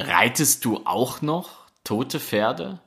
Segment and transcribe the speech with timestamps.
[0.00, 1.50] Reitest du auch noch
[1.82, 2.78] tote Pferde?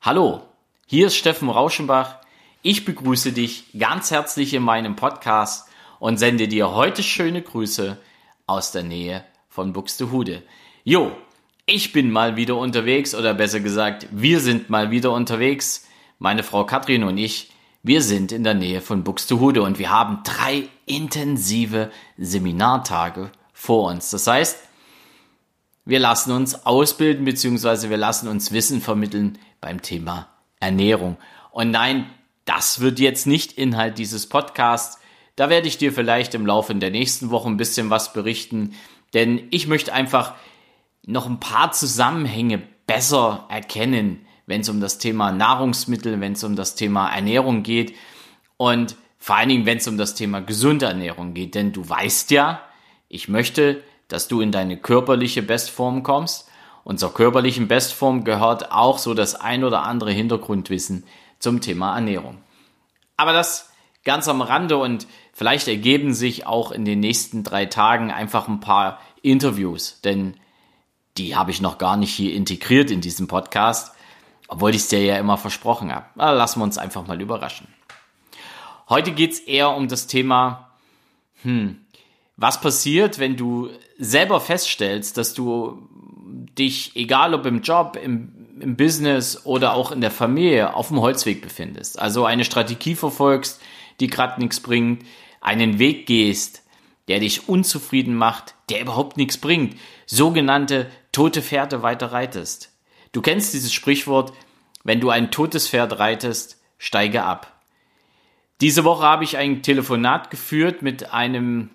[0.00, 0.42] Hallo,
[0.86, 2.18] hier ist Steffen Rauschenbach.
[2.62, 5.68] Ich begrüße dich ganz herzlich in meinem Podcast
[5.98, 7.98] und sende dir heute schöne Grüße
[8.46, 10.44] aus der Nähe von Buxtehude.
[10.84, 11.10] Jo,
[11.66, 15.88] ich bin mal wieder unterwegs oder besser gesagt, wir sind mal wieder unterwegs.
[16.20, 17.50] Meine Frau Katrin und ich,
[17.82, 24.10] wir sind in der Nähe von Buxtehude und wir haben drei intensive Seminartage vor uns.
[24.10, 24.69] Das heißt,
[25.84, 27.88] wir lassen uns ausbilden bzw.
[27.88, 30.28] wir lassen uns Wissen vermitteln beim Thema
[30.60, 31.16] Ernährung.
[31.50, 32.06] Und nein,
[32.44, 35.00] das wird jetzt nicht Inhalt dieses Podcasts.
[35.36, 38.74] Da werde ich dir vielleicht im Laufe der nächsten Woche ein bisschen was berichten,
[39.14, 40.34] denn ich möchte einfach
[41.06, 46.56] noch ein paar Zusammenhänge besser erkennen, wenn es um das Thema Nahrungsmittel, wenn es um
[46.56, 47.94] das Thema Ernährung geht
[48.56, 51.54] und vor allen Dingen, wenn es um das Thema gesunde Ernährung geht.
[51.54, 52.62] Denn du weißt ja,
[53.08, 56.48] ich möchte dass du in deine körperliche Bestform kommst.
[56.84, 61.04] Und zur körperlichen Bestform gehört auch so das ein oder andere Hintergrundwissen
[61.38, 62.38] zum Thema Ernährung.
[63.16, 63.70] Aber das
[64.04, 68.60] ganz am Rande und vielleicht ergeben sich auch in den nächsten drei Tagen einfach ein
[68.60, 70.34] paar Interviews, denn
[71.18, 73.94] die habe ich noch gar nicht hier integriert in diesem Podcast,
[74.48, 76.06] obwohl ich es dir ja immer versprochen habe.
[76.16, 77.68] Aber lassen wir uns einfach mal überraschen.
[78.88, 80.70] Heute geht es eher um das Thema,
[81.42, 81.84] hm,
[82.40, 85.86] was passiert, wenn du selber feststellst, dass du
[86.58, 91.00] dich, egal ob im Job, im, im Business oder auch in der Familie, auf dem
[91.00, 91.98] Holzweg befindest.
[91.98, 93.60] Also eine Strategie verfolgst,
[94.00, 95.04] die gerade nichts bringt,
[95.42, 96.62] einen Weg gehst,
[97.08, 102.72] der dich unzufrieden macht, der überhaupt nichts bringt, sogenannte tote Pferde weiter reitest.
[103.12, 104.32] Du kennst dieses Sprichwort,
[104.82, 107.60] wenn du ein totes Pferd reitest, steige ab.
[108.62, 111.68] Diese Woche habe ich ein Telefonat geführt mit einem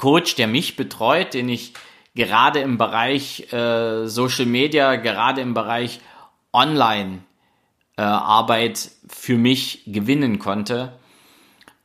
[0.00, 1.74] Coach, der mich betreut, den ich
[2.14, 6.00] gerade im Bereich äh, Social Media, gerade im Bereich
[6.52, 7.18] Online
[7.96, 8.74] äh,
[9.08, 10.94] für mich gewinnen konnte.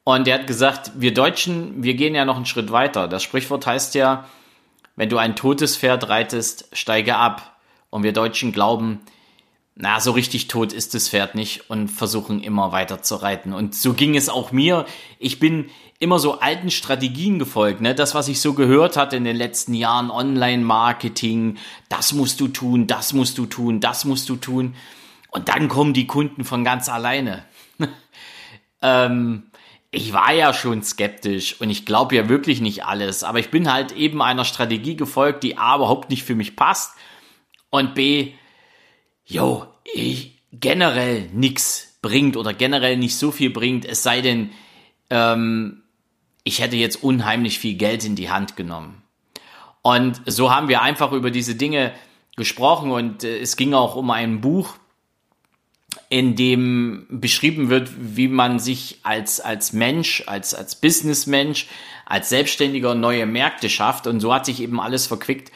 [0.06, 3.10] Und er hat gesagt, wir Deutschen, wir gehen ja noch einen Schritt weiter.
[3.10, 4.26] Das Sprichwort heißt ja,
[4.96, 7.58] wenn du ein totes Pferd reitest, steige ab.
[7.90, 9.02] Und wir Deutschen glauben,
[9.78, 13.52] na, so richtig tot ist das Pferd nicht und versuchen immer weiter zu reiten.
[13.52, 14.86] Und so ging es auch mir.
[15.20, 15.70] Ich bin
[16.00, 17.94] immer so alten Strategien gefolgt, ne?
[17.94, 21.58] Das, was ich so gehört hatte in den letzten Jahren, Online-Marketing,
[21.90, 24.76] das musst du tun, das musst du tun, das musst du tun.
[25.30, 27.44] Und dann kommen die Kunden von ganz alleine.
[28.82, 29.52] ähm,
[29.92, 33.72] ich war ja schon skeptisch und ich glaube ja wirklich nicht alles, aber ich bin
[33.72, 36.94] halt eben einer Strategie gefolgt, die A überhaupt nicht für mich passt
[37.70, 38.34] und B
[39.26, 44.52] jo, ich generell nichts bringt oder generell nicht so viel bringt, es sei denn,
[45.10, 45.84] ähm,
[46.44, 49.02] ich hätte jetzt unheimlich viel Geld in die Hand genommen.
[49.82, 51.94] Und so haben wir einfach über diese Dinge
[52.36, 54.76] gesprochen und äh, es ging auch um ein Buch,
[56.10, 61.68] in dem beschrieben wird, wie man sich als, als Mensch, als, als Businessmensch,
[62.06, 64.06] als Selbstständiger neue Märkte schafft.
[64.06, 65.52] Und so hat sich eben alles verquickt.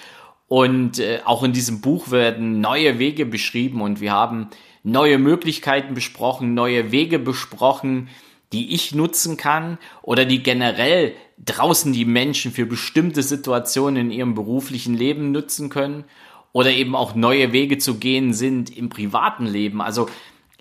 [0.49, 4.49] Und äh, auch in diesem Buch werden neue Wege beschrieben und wir haben
[4.83, 8.09] neue Möglichkeiten besprochen, neue Wege besprochen,
[8.51, 14.33] die ich nutzen kann oder die generell draußen die Menschen für bestimmte Situationen in ihrem
[14.33, 16.03] beruflichen Leben nutzen können
[16.51, 19.81] oder eben auch neue Wege zu gehen sind im privaten Leben.
[19.83, 20.09] Also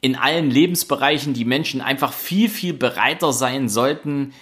[0.03, 4.35] in allen Lebensbereichen die Menschen einfach viel, viel bereiter sein sollten,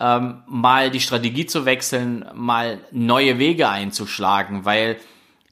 [0.00, 4.96] ähm, mal die Strategie zu wechseln, mal neue Wege einzuschlagen, weil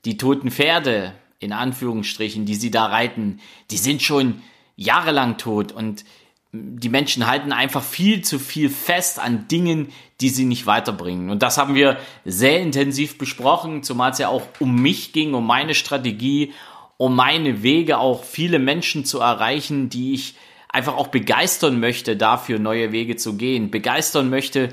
[0.05, 4.43] die toten Pferde, in Anführungsstrichen, die sie da reiten, die sind schon
[4.75, 6.05] jahrelang tot und
[6.53, 11.29] die Menschen halten einfach viel zu viel fest an Dingen, die sie nicht weiterbringen.
[11.29, 15.47] Und das haben wir sehr intensiv besprochen, zumal es ja auch um mich ging, um
[15.47, 16.55] meine Strategie,
[16.97, 20.37] um meine Wege, auch viele Menschen zu erreichen, die ich
[20.69, 24.71] einfach auch begeistern möchte, dafür neue Wege zu gehen, begeistern möchte,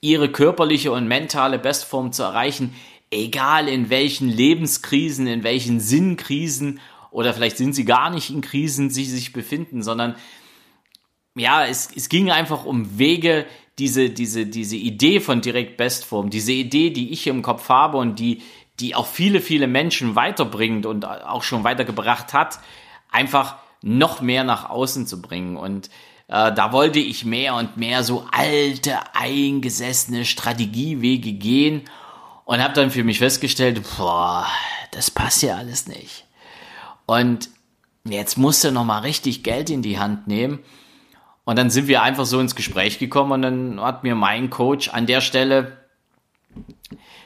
[0.00, 2.74] ihre körperliche und mentale Bestform zu erreichen,
[3.10, 8.90] egal in welchen Lebenskrisen, in welchen Sinnkrisen oder vielleicht sind sie gar nicht in Krisen,
[8.90, 10.16] sie sich befinden, sondern
[11.34, 13.46] ja, es, es ging einfach um Wege,
[13.78, 18.18] diese, diese, diese Idee von Direkt Bestform, diese Idee, die ich im Kopf habe und
[18.18, 18.42] die,
[18.80, 22.58] die auch viele, viele Menschen weiterbringt und auch schon weitergebracht hat,
[23.10, 23.56] einfach
[23.86, 25.56] noch mehr nach außen zu bringen.
[25.56, 25.88] Und
[26.26, 31.82] äh, da wollte ich mehr und mehr so alte, eingesessene Strategiewege gehen
[32.44, 34.46] und habe dann für mich festgestellt, boah,
[34.90, 36.24] das passt ja alles nicht.
[37.06, 37.48] Und
[38.04, 40.58] jetzt musste noch mal richtig Geld in die Hand nehmen.
[41.44, 44.88] Und dann sind wir einfach so ins Gespräch gekommen und dann hat mir mein Coach
[44.88, 45.76] an der Stelle,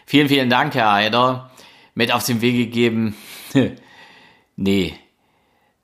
[0.05, 1.51] vielen, vielen Dank, Herr Heider,
[1.95, 3.17] mit auf den Weg gegeben,
[4.57, 4.95] nee,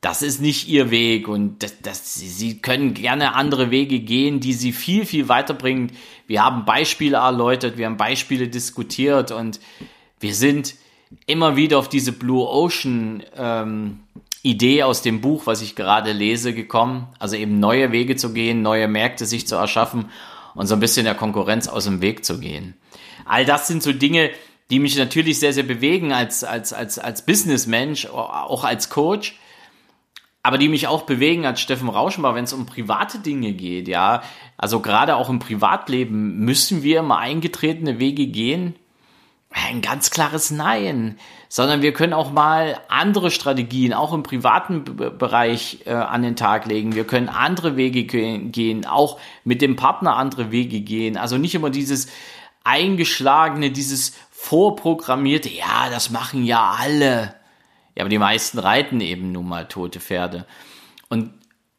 [0.00, 4.52] das ist nicht ihr Weg und das, das, sie können gerne andere Wege gehen, die
[4.52, 5.92] sie viel, viel weiterbringen.
[6.26, 9.58] Wir haben Beispiele erläutert, wir haben Beispiele diskutiert und
[10.20, 10.74] wir sind
[11.26, 14.00] immer wieder auf diese Blue Ocean ähm,
[14.42, 17.08] Idee aus dem Buch, was ich gerade lese, gekommen.
[17.18, 20.10] Also eben neue Wege zu gehen, neue Märkte sich zu erschaffen
[20.54, 22.74] und so ein bisschen der Konkurrenz aus dem Weg zu gehen.
[23.24, 24.30] All das sind so Dinge,
[24.70, 29.36] die mich natürlich sehr, sehr bewegen als, als, als, als Businessmensch, auch als Coach
[30.46, 34.22] aber die mich auch bewegen als Steffen Rauschenbach, wenn es um private Dinge geht, ja.
[34.56, 38.76] Also gerade auch im Privatleben müssen wir immer eingetretene Wege gehen.
[39.50, 41.18] Ein ganz klares Nein.
[41.48, 46.66] Sondern wir können auch mal andere Strategien, auch im privaten Bereich äh, an den Tag
[46.66, 46.94] legen.
[46.94, 51.16] Wir können andere Wege gehen, auch mit dem Partner andere Wege gehen.
[51.16, 52.06] Also nicht immer dieses
[52.62, 57.34] eingeschlagene, dieses vorprogrammierte, ja, das machen ja alle.
[57.96, 60.46] Ja, aber die meisten reiten eben nun mal tote Pferde.
[61.08, 61.30] Und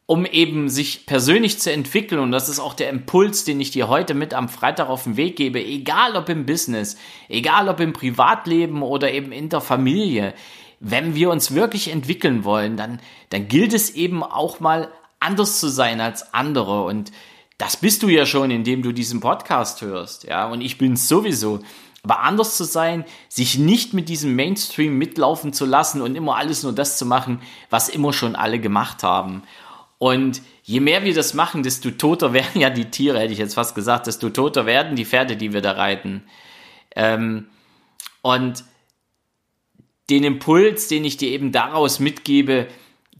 [0.06, 3.88] um eben sich persönlich zu entwickeln, und das ist auch der Impuls, den ich dir
[3.88, 6.96] heute mit am Freitag auf den Weg gebe, egal ob im Business,
[7.28, 10.32] egal ob im Privatleben oder eben in der Familie,
[10.80, 13.00] wenn wir uns wirklich entwickeln wollen, dann,
[13.30, 14.90] dann gilt es eben auch mal
[15.20, 16.84] anders zu sein als andere.
[16.84, 17.12] Und
[17.58, 20.48] das bist du ja schon, indem du diesen Podcast hörst, ja.
[20.48, 21.60] Und ich bin sowieso
[22.08, 26.62] aber anders zu sein, sich nicht mit diesem Mainstream mitlaufen zu lassen und immer alles
[26.62, 29.42] nur das zu machen, was immer schon alle gemacht haben.
[29.98, 33.54] Und je mehr wir das machen, desto toter werden ja die Tiere, hätte ich jetzt
[33.54, 36.24] fast gesagt, desto toter werden die Pferde, die wir da reiten.
[36.96, 37.46] Ähm,
[38.22, 38.64] und
[40.08, 42.68] den Impuls, den ich dir eben daraus mitgebe,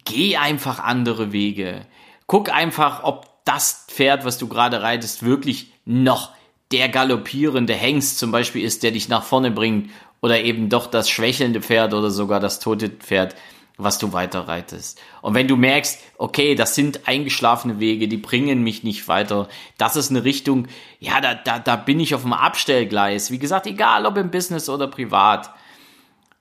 [0.07, 1.87] geh einfach andere Wege.
[2.27, 6.33] Guck einfach, ob das Pferd, was du gerade reitest, wirklich noch
[6.73, 11.09] der galoppierende Hengst zum Beispiel ist, der dich nach vorne bringt oder eben doch das
[11.09, 13.35] schwächelnde Pferd oder sogar das tote Pferd,
[13.79, 15.01] was du weiter reitest.
[15.23, 19.49] Und wenn du merkst, okay, das sind eingeschlafene Wege, die bringen mich nicht weiter,
[19.79, 20.67] das ist eine Richtung,
[20.99, 23.31] ja, da, da, da bin ich auf dem Abstellgleis.
[23.31, 25.51] Wie gesagt, egal ob im Business oder privat,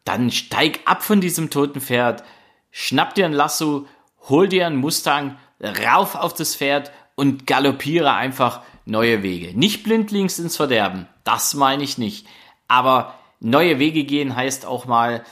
[0.04, 2.24] dann steig ab von diesem toten Pferd,
[2.72, 3.86] schnapp dir ein Lasso,
[4.30, 9.58] hol dir einen Mustang, rauf auf das Pferd und galoppiere einfach neue Wege.
[9.58, 12.28] Nicht blindlings ins Verderben, das meine ich nicht.
[12.68, 15.24] Aber neue Wege gehen heißt auch mal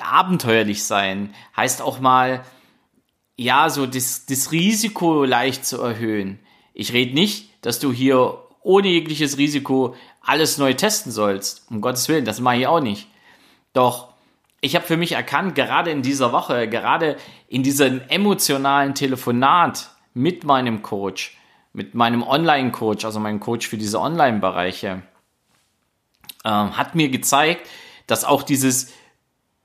[0.00, 2.44] abenteuerlich sein, heißt auch mal,
[3.36, 6.38] ja, so das, das Risiko leicht zu erhöhen.
[6.74, 11.66] Ich rede nicht, dass du hier ohne jegliches Risiko alles neu testen sollst.
[11.70, 13.08] Um Gottes Willen, das mache ich auch nicht.
[13.72, 14.12] Doch
[14.60, 17.16] ich habe für mich erkannt, gerade in dieser Woche, gerade
[17.48, 21.36] in diesem emotionalen Telefonat mit meinem Coach,
[21.72, 25.02] mit meinem Online-Coach, also meinem Coach für diese Online-Bereiche,
[26.44, 27.68] ähm, hat mir gezeigt,
[28.06, 28.92] dass auch dieses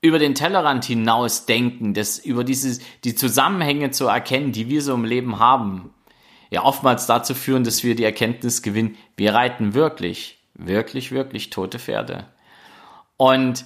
[0.00, 4.94] über den Tellerrand hinaus denken, das über dieses, die Zusammenhänge zu erkennen, die wir so
[4.94, 5.92] im Leben haben,
[6.50, 11.78] ja oftmals dazu führen, dass wir die Erkenntnis gewinnen, wir reiten wirklich, wirklich, wirklich tote
[11.78, 12.26] Pferde.
[13.16, 13.64] Und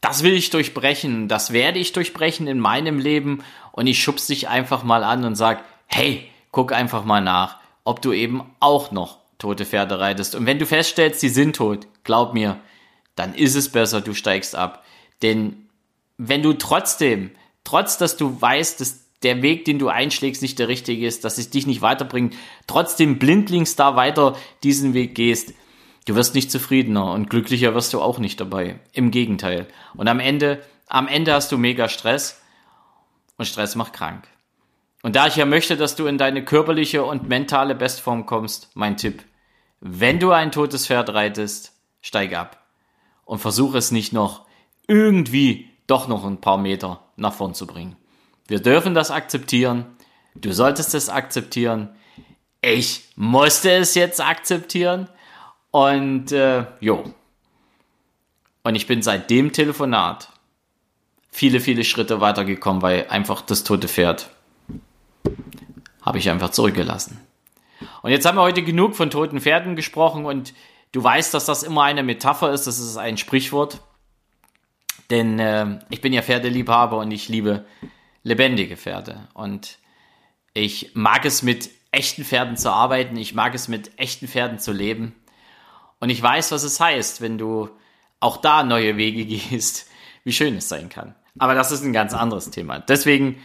[0.00, 4.48] das will ich durchbrechen, das werde ich durchbrechen in meinem Leben und ich schubs dich
[4.48, 9.18] einfach mal an und sag, hey, guck einfach mal nach, ob du eben auch noch
[9.38, 10.34] tote Pferde reitest.
[10.34, 12.60] Und wenn du feststellst, die sind tot, glaub mir,
[13.16, 14.84] dann ist es besser, du steigst ab.
[15.22, 15.68] Denn
[16.18, 17.30] wenn du trotzdem,
[17.64, 21.38] trotz dass du weißt, dass der Weg, den du einschlägst, nicht der richtige ist, dass
[21.38, 22.34] es dich nicht weiterbringt,
[22.66, 25.52] trotzdem blindlings da weiter diesen Weg gehst,
[26.06, 28.80] du wirst nicht zufriedener und glücklicher wirst du auch nicht dabei.
[28.92, 29.66] Im Gegenteil.
[29.94, 32.40] Und am Ende, am Ende hast du mega Stress
[33.36, 34.26] und Stress macht krank.
[35.02, 38.96] Und da ich ja möchte, dass du in deine körperliche und mentale Bestform kommst, mein
[38.96, 39.24] Tipp.
[39.80, 42.62] Wenn du ein totes Pferd reitest, steig ab.
[43.24, 44.46] Und versuch es nicht noch
[44.86, 47.96] irgendwie doch noch ein paar Meter nach vorn zu bringen.
[48.46, 49.86] Wir dürfen das akzeptieren.
[50.34, 51.90] Du solltest es akzeptieren.
[52.60, 55.08] Ich musste es jetzt akzeptieren.
[55.70, 57.04] Und äh, jo.
[58.62, 60.28] Und ich bin seit dem Telefonat
[61.30, 64.30] viele, viele Schritte weitergekommen, weil einfach das tote Pferd
[66.10, 67.20] habe ich einfach zurückgelassen.
[68.02, 70.54] Und jetzt haben wir heute genug von toten Pferden gesprochen und
[70.90, 73.80] du weißt, dass das immer eine Metapher ist, das ist ein Sprichwort.
[75.08, 77.64] Denn äh, ich bin ja Pferdeliebhaber und ich liebe
[78.24, 79.28] lebendige Pferde.
[79.34, 79.78] Und
[80.52, 84.72] ich mag es mit echten Pferden zu arbeiten, ich mag es mit echten Pferden zu
[84.72, 85.14] leben.
[86.00, 87.68] Und ich weiß, was es heißt, wenn du
[88.18, 89.86] auch da neue Wege gehst,
[90.24, 91.14] wie schön es sein kann.
[91.38, 92.80] Aber das ist ein ganz anderes Thema.
[92.80, 93.40] Deswegen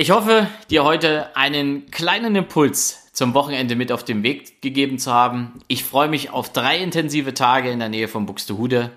[0.00, 5.12] ich hoffe, dir heute einen kleinen Impuls zum Wochenende mit auf den Weg gegeben zu
[5.12, 5.60] haben.
[5.68, 8.92] Ich freue mich auf drei intensive Tage in der Nähe von Buxtehude.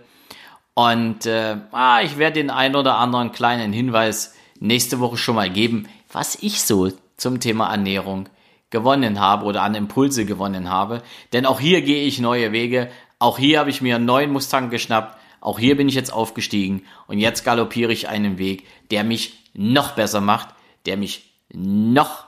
[0.76, 5.50] Und äh, ah, ich werde den ein oder anderen kleinen Hinweis nächste Woche schon mal
[5.50, 8.30] geben, was ich so zum Thema Ernährung
[8.70, 11.04] gewonnen habe oder an Impulse gewonnen habe.
[11.34, 12.90] Denn auch hier gehe ich neue Wege.
[13.20, 15.18] Auch hier habe ich mir einen neuen Mustang geschnappt.
[15.42, 19.92] Auch hier bin ich jetzt aufgestiegen und jetzt galoppiere ich einen Weg, der mich noch
[19.92, 20.53] besser macht,
[20.86, 22.26] der mich noch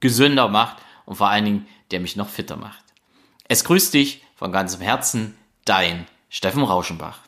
[0.00, 2.84] gesünder macht und vor allen Dingen, der mich noch fitter macht.
[3.48, 7.18] Es grüßt dich von ganzem Herzen, dein Steffen Rauschenbach.